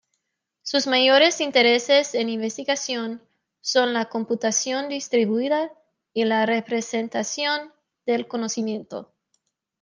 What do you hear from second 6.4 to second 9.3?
representación del conocimiento.